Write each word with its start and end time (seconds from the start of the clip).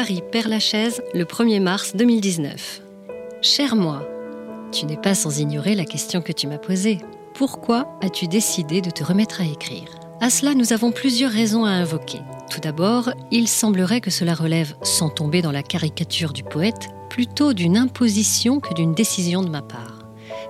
Paris, 0.00 0.22
Père-Lachaise, 0.30 1.02
le 1.12 1.24
1er 1.24 1.60
mars 1.60 1.96
2019. 1.96 2.82
Cher 3.42 3.74
moi, 3.74 4.08
tu 4.70 4.86
n'es 4.86 4.96
pas 4.96 5.16
sans 5.16 5.40
ignorer 5.40 5.74
la 5.74 5.84
question 5.84 6.22
que 6.22 6.30
tu 6.30 6.46
m'as 6.46 6.56
posée. 6.56 6.98
Pourquoi 7.34 7.98
as-tu 8.00 8.28
décidé 8.28 8.80
de 8.80 8.90
te 8.90 9.02
remettre 9.02 9.40
à 9.40 9.44
écrire? 9.44 9.88
À 10.20 10.30
cela, 10.30 10.54
nous 10.54 10.72
avons 10.72 10.92
plusieurs 10.92 11.32
raisons 11.32 11.64
à 11.64 11.70
invoquer. 11.70 12.20
Tout 12.48 12.60
d'abord, 12.60 13.10
il 13.32 13.48
semblerait 13.48 14.00
que 14.00 14.12
cela 14.12 14.34
relève, 14.34 14.76
sans 14.84 15.08
tomber 15.08 15.42
dans 15.42 15.50
la 15.50 15.64
caricature 15.64 16.32
du 16.32 16.44
poète, 16.44 16.90
plutôt 17.10 17.52
d'une 17.52 17.76
imposition 17.76 18.60
que 18.60 18.74
d'une 18.74 18.94
décision 18.94 19.42
de 19.42 19.48
ma 19.48 19.62
part. 19.62 19.97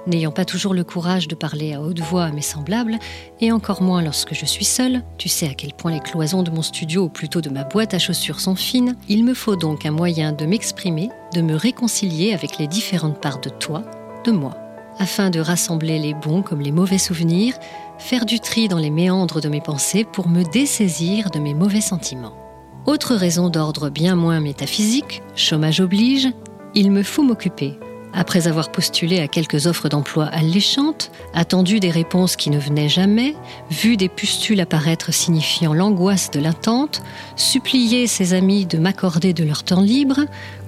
N'ayant 0.08 0.32
pas 0.32 0.46
toujours 0.46 0.72
le 0.72 0.84
courage 0.84 1.28
de 1.28 1.34
parler 1.34 1.74
à 1.74 1.82
haute 1.82 2.00
voix 2.00 2.24
à 2.24 2.30
mes 2.30 2.40
semblables, 2.40 2.98
et 3.42 3.52
encore 3.52 3.82
moins 3.82 4.00
lorsque 4.00 4.32
je 4.32 4.46
suis 4.46 4.64
seule, 4.64 5.02
tu 5.18 5.28
sais 5.28 5.46
à 5.46 5.52
quel 5.52 5.74
point 5.74 5.92
les 5.92 6.00
cloisons 6.00 6.42
de 6.42 6.50
mon 6.50 6.62
studio 6.62 7.02
ou 7.04 7.08
plutôt 7.10 7.42
de 7.42 7.50
ma 7.50 7.64
boîte 7.64 7.92
à 7.92 7.98
chaussures 7.98 8.40
sont 8.40 8.54
fines, 8.54 8.96
il 9.10 9.22
me 9.22 9.34
faut 9.34 9.54
donc 9.54 9.84
un 9.84 9.90
moyen 9.90 10.32
de 10.32 10.46
m'exprimer, 10.46 11.10
de 11.34 11.42
me 11.42 11.54
réconcilier 11.54 12.32
avec 12.32 12.56
les 12.56 12.66
différentes 12.66 13.20
parts 13.20 13.42
de 13.42 13.50
toi, 13.50 13.82
de 14.24 14.32
moi, 14.32 14.56
afin 14.98 15.28
de 15.28 15.40
rassembler 15.40 15.98
les 15.98 16.14
bons 16.14 16.40
comme 16.40 16.62
les 16.62 16.72
mauvais 16.72 16.96
souvenirs, 16.96 17.58
faire 17.98 18.24
du 18.24 18.40
tri 18.40 18.66
dans 18.66 18.78
les 18.78 18.88
méandres 18.88 19.42
de 19.42 19.50
mes 19.50 19.60
pensées 19.60 20.04
pour 20.04 20.26
me 20.26 20.42
dessaisir 20.42 21.30
de 21.30 21.38
mes 21.38 21.52
mauvais 21.52 21.82
sentiments. 21.82 22.38
Autre 22.86 23.14
raison 23.14 23.50
d'ordre 23.50 23.90
bien 23.90 24.14
moins 24.14 24.40
métaphysique, 24.40 25.20
chômage 25.36 25.80
oblige, 25.80 26.28
il 26.74 26.90
me 26.90 27.02
faut 27.02 27.22
m'occuper, 27.22 27.78
après 28.14 28.48
avoir 28.48 28.70
postulé 28.70 29.20
à 29.20 29.28
quelques 29.28 29.66
offres 29.66 29.88
d'emploi 29.88 30.26
alléchantes, 30.26 31.10
attendu 31.34 31.80
des 31.80 31.90
réponses 31.90 32.36
qui 32.36 32.50
ne 32.50 32.58
venaient 32.58 32.88
jamais, 32.88 33.34
vu 33.70 33.96
des 33.96 34.08
pustules 34.08 34.60
apparaître 34.60 35.12
signifiant 35.12 35.74
l'angoisse 35.74 36.30
de 36.30 36.40
l'attente, 36.40 37.02
supplié 37.36 38.06
ses 38.06 38.34
amis 38.34 38.66
de 38.66 38.78
m'accorder 38.78 39.32
de 39.32 39.44
leur 39.44 39.62
temps 39.62 39.82
libre, 39.82 40.20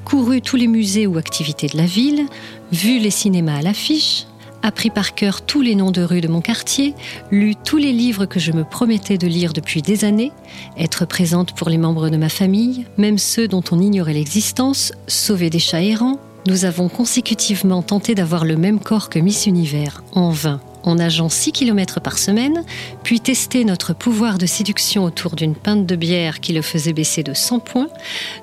couru 0.05 0.43
tous 0.43 0.57
les 0.57 0.67
musées 0.67 1.07
ou 1.07 1.19
activités 1.19 1.69
de 1.69 1.77
la 1.77 1.87
ville, 1.87 2.27
vu 2.73 2.99
les 2.99 3.11
cinémas 3.11 3.59
à 3.59 3.63
l'affiche, 3.63 4.27
appris 4.63 4.91
par 4.91 5.15
cœur 5.15 5.43
tous 5.43 5.63
les 5.63 5.75
noms 5.75 5.91
de 5.91 6.03
rues 6.03 6.21
de 6.21 6.29
mon 6.29 6.41
quartier, 6.41 6.95
lu 7.31 7.55
tous 7.57 7.79
les 7.79 7.93
livres 7.93 8.27
que 8.27 8.41
je 8.41 8.53
me 8.53 8.65
promettais 8.65 9.19
de 9.19 9.27
lire 9.27 9.53
depuis 9.53 9.83
des 9.83 10.05
années, 10.05 10.33
être 10.77 11.07
présente 11.07 11.53
pour 11.55 11.69
les 11.69 11.79
membres 11.79 12.11
de 12.11 12.17
ma 12.17 12.29
famille, 12.29 12.87
même 12.99 13.19
ceux 13.19 13.49
dont 13.49 13.65
on 13.71 13.81
ignorait 13.81 14.15
l'existence, 14.15 14.93
sauver 15.07 15.51
des 15.51 15.59
chats 15.59 15.83
errants, 15.83 16.19
nous 16.47 16.65
avons 16.65 16.89
consécutivement 16.89 17.83
tenté 17.83 18.15
d'avoir 18.15 18.45
le 18.45 18.57
même 18.57 18.81
corps 18.81 19.11
que 19.11 19.19
Miss 19.19 19.47
Univers, 19.47 20.03
en 20.13 20.31
vain, 20.31 20.61
en 20.83 20.97
nageant 20.97 21.29
6 21.29 21.53
km 21.53 22.01
par 22.01 22.19
semaine, 22.19 22.65
puis 23.03 23.21
testé 23.21 23.65
notre 23.65 23.95
pouvoir 23.95 24.39
de 24.39 24.47
séduction 24.47 25.05
autour 25.05 25.37
d'une 25.37 25.55
pinte 25.55 25.87
de 25.87 25.97
bière 25.97 26.41
qui 26.41 26.53
le 26.53 26.63
faisait 26.63 26.93
baisser 26.93 27.23
de 27.23 27.35
100 27.35 27.61
points. 27.61 27.89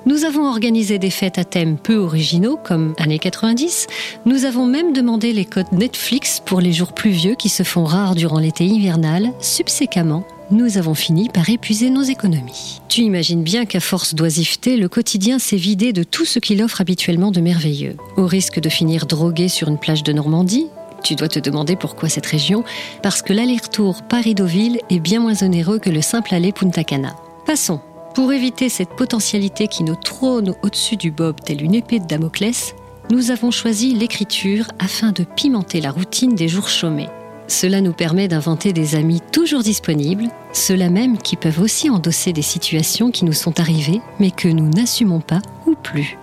Nous 0.06 0.24
avons 0.24 0.48
organisé 0.48 0.98
des 0.98 1.10
fêtes 1.10 1.38
à 1.38 1.44
thème 1.44 1.76
peu 1.76 1.96
originaux, 1.96 2.58
comme 2.62 2.94
années 2.98 3.18
90. 3.18 3.86
Nous 4.26 4.44
avons 4.44 4.66
même 4.66 4.92
demandé 4.92 5.32
les 5.32 5.44
codes 5.44 5.72
Netflix 5.72 6.40
pour 6.44 6.60
les 6.60 6.72
jours 6.72 6.92
pluvieux 6.92 7.34
qui 7.34 7.48
se 7.48 7.62
font 7.62 7.84
rares 7.84 8.14
durant 8.14 8.38
l'été 8.38 8.64
hivernal, 8.64 9.32
subséquemment 9.40 10.24
nous 10.50 10.78
avons 10.78 10.94
fini 10.94 11.28
par 11.28 11.48
épuiser 11.50 11.90
nos 11.90 12.02
économies. 12.02 12.80
Tu 12.88 13.02
imagines 13.02 13.42
bien 13.42 13.66
qu'à 13.66 13.80
force 13.80 14.14
d'oisiveté, 14.14 14.76
le 14.76 14.88
quotidien 14.88 15.38
s'est 15.38 15.56
vidé 15.56 15.92
de 15.92 16.02
tout 16.02 16.24
ce 16.24 16.38
qu'il 16.38 16.62
offre 16.62 16.80
habituellement 16.80 17.30
de 17.30 17.40
merveilleux. 17.40 17.96
Au 18.16 18.26
risque 18.26 18.60
de 18.60 18.68
finir 18.68 19.06
drogué 19.06 19.48
sur 19.48 19.68
une 19.68 19.78
plage 19.78 20.02
de 20.02 20.12
Normandie, 20.12 20.66
tu 21.04 21.14
dois 21.14 21.28
te 21.28 21.38
demander 21.38 21.76
pourquoi 21.76 22.08
cette 22.08 22.26
région, 22.26 22.64
parce 23.02 23.22
que 23.22 23.32
l'aller-retour 23.32 24.02
Paris-Deauville 24.02 24.80
est 24.90 25.00
bien 25.00 25.20
moins 25.20 25.42
onéreux 25.42 25.78
que 25.78 25.90
le 25.90 26.00
simple 26.00 26.34
aller 26.34 26.52
Punta 26.52 26.84
Cana. 26.84 27.14
Passons. 27.46 27.80
Pour 28.14 28.32
éviter 28.32 28.68
cette 28.68 28.96
potentialité 28.96 29.68
qui 29.68 29.84
nous 29.84 29.94
trône 29.94 30.54
au-dessus 30.62 30.96
du 30.96 31.10
bob 31.10 31.36
telle 31.44 31.62
une 31.62 31.74
épée 31.74 32.00
de 32.00 32.06
Damoclès, 32.06 32.74
nous 33.10 33.30
avons 33.30 33.50
choisi 33.50 33.94
l'écriture 33.94 34.66
afin 34.78 35.12
de 35.12 35.24
pimenter 35.24 35.80
la 35.80 35.92
routine 35.92 36.34
des 36.34 36.48
jours 36.48 36.68
chômés. 36.68 37.08
Cela 37.48 37.80
nous 37.80 37.94
permet 37.94 38.28
d'inventer 38.28 38.74
des 38.74 38.94
amis 38.94 39.22
toujours 39.32 39.62
disponibles, 39.62 40.28
ceux-là 40.52 40.90
même 40.90 41.16
qui 41.16 41.34
peuvent 41.34 41.60
aussi 41.60 41.88
endosser 41.88 42.34
des 42.34 42.42
situations 42.42 43.10
qui 43.10 43.24
nous 43.24 43.32
sont 43.32 43.58
arrivées 43.58 44.02
mais 44.20 44.30
que 44.30 44.48
nous 44.48 44.68
n'assumons 44.68 45.20
pas 45.20 45.40
ou 45.66 45.74
plus. 45.74 46.18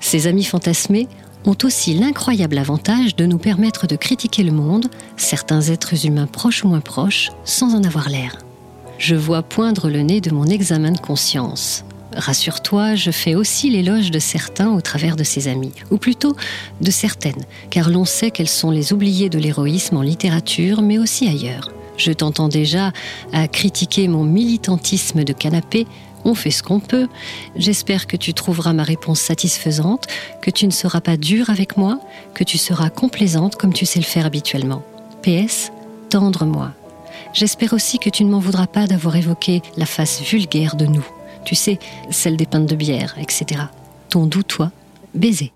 Ces 0.00 0.26
amis 0.26 0.44
fantasmés 0.44 1.08
ont 1.44 1.56
aussi 1.62 1.94
l'incroyable 1.94 2.56
avantage 2.56 3.16
de 3.16 3.26
nous 3.26 3.38
permettre 3.38 3.86
de 3.86 3.96
critiquer 3.96 4.42
le 4.42 4.52
monde, 4.52 4.86
certains 5.16 5.60
êtres 5.60 6.06
humains 6.06 6.26
proches 6.26 6.64
ou 6.64 6.68
moins 6.68 6.80
proches, 6.80 7.30
sans 7.44 7.74
en 7.74 7.84
avoir 7.84 8.08
l'air. 8.08 8.38
Je 8.98 9.14
vois 9.14 9.42
poindre 9.42 9.90
le 9.90 10.00
nez 10.00 10.20
de 10.20 10.30
mon 10.30 10.46
examen 10.46 10.92
de 10.92 11.00
conscience. 11.00 11.84
Rassure-toi, 12.16 12.94
je 12.94 13.10
fais 13.10 13.34
aussi 13.34 13.70
l'éloge 13.70 14.10
de 14.10 14.18
certains 14.18 14.70
au 14.70 14.80
travers 14.80 15.16
de 15.16 15.24
ses 15.24 15.48
amis, 15.48 15.72
ou 15.90 15.96
plutôt 15.96 16.36
de 16.80 16.90
certaines, 16.90 17.44
car 17.70 17.88
l'on 17.88 18.04
sait 18.04 18.30
qu'elles 18.30 18.48
sont 18.48 18.70
les 18.70 18.92
oubliées 18.92 19.30
de 19.30 19.38
l'héroïsme 19.38 19.96
en 19.96 20.02
littérature, 20.02 20.82
mais 20.82 20.98
aussi 20.98 21.26
ailleurs. 21.26 21.70
Je 21.96 22.12
t'entends 22.12 22.48
déjà 22.48 22.92
à 23.32 23.48
critiquer 23.48 24.08
mon 24.08 24.24
militantisme 24.24 25.24
de 25.24 25.32
canapé. 25.32 25.86
On 26.24 26.34
fait 26.34 26.50
ce 26.50 26.62
qu'on 26.62 26.80
peut. 26.80 27.08
J'espère 27.56 28.06
que 28.06 28.16
tu 28.16 28.34
trouveras 28.34 28.72
ma 28.72 28.82
réponse 28.82 29.20
satisfaisante, 29.20 30.06
que 30.40 30.50
tu 30.50 30.66
ne 30.66 30.72
seras 30.72 31.00
pas 31.00 31.16
dur 31.16 31.50
avec 31.50 31.76
moi, 31.76 32.00
que 32.34 32.44
tu 32.44 32.58
seras 32.58 32.90
complaisante 32.90 33.56
comme 33.56 33.72
tu 33.72 33.86
sais 33.86 33.98
le 33.98 34.04
faire 34.04 34.26
habituellement. 34.26 34.82
PS, 35.22 35.72
tendre-moi. 36.10 36.72
J'espère 37.32 37.72
aussi 37.72 37.98
que 37.98 38.10
tu 38.10 38.24
ne 38.24 38.30
m'en 38.30 38.38
voudras 38.38 38.66
pas 38.66 38.86
d'avoir 38.86 39.16
évoqué 39.16 39.62
la 39.76 39.86
face 39.86 40.20
vulgaire 40.22 40.76
de 40.76 40.86
nous 40.86 41.06
tu 41.44 41.54
sais, 41.54 41.78
celle 42.10 42.36
des 42.36 42.46
pintes 42.46 42.66
de 42.66 42.76
bière, 42.76 43.16
etc. 43.18 43.62
Ton 44.08 44.26
doux 44.26 44.42
toi, 44.42 44.70
baiser. 45.14 45.52